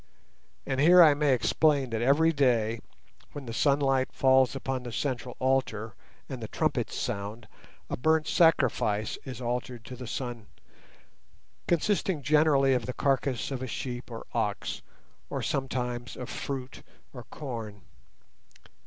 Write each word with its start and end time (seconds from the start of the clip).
And 0.65 0.79
here 0.81 1.03
I 1.03 1.13
may 1.13 1.31
explain 1.31 1.91
that 1.91 2.01
every 2.01 2.33
day, 2.33 2.79
when 3.33 3.45
the 3.45 3.53
sunlight 3.53 4.11
falls 4.11 4.55
upon 4.55 4.81
the 4.81 4.91
central 4.91 5.37
altar, 5.37 5.93
and 6.27 6.41
the 6.41 6.47
trumpets 6.47 6.95
sound, 6.97 7.47
a 7.87 7.95
burnt 7.95 8.25
sacrifice 8.25 9.19
is 9.25 9.39
offered 9.43 9.85
to 9.85 9.95
the 9.95 10.07
Sun, 10.07 10.47
consisting 11.67 12.23
generally 12.23 12.73
of 12.73 12.87
the 12.87 12.93
carcase 12.93 13.51
of 13.51 13.61
a 13.61 13.67
sheep 13.67 14.09
or 14.09 14.25
ox, 14.33 14.81
or 15.29 15.43
sometimes 15.43 16.15
of 16.17 16.31
fruit 16.31 16.81
or 17.13 17.21
corn. 17.25 17.83